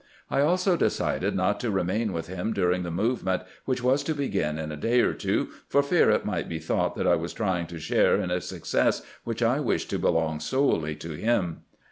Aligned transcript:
I 0.31 0.41
also 0.41 0.75
decided 0.75 1.35
not 1.35 1.59
to 1.59 1.69
remain 1.69 2.11
with 2.11 2.25
him 2.25 2.53
during 2.53 2.81
the 2.81 2.89
move 2.89 3.23
ment, 3.23 3.43
which 3.65 3.83
was 3.83 4.01
to 4.05 4.15
begin 4.15 4.57
in 4.57 4.71
a 4.71 4.75
day 4.75 5.01
or 5.01 5.13
two, 5.13 5.49
for 5.67 5.83
fear 5.83 6.09
it 6.09 6.25
might 6.25 6.49
be 6.49 6.57
thought 6.57 6.95
that 6.95 7.05
I 7.05 7.13
was 7.15 7.33
trying 7.33 7.67
to 7.67 7.77
share 7.77 8.19
in 8.19 8.31
a 8.31 8.41
success 8.41 9.03
which 9.25 9.43
I 9.43 9.59
wished 9.59 9.91
to 9.91 9.99
belong 9.99 10.39
solely 10.39 10.95
to 10.95 11.11
him." 11.11 11.65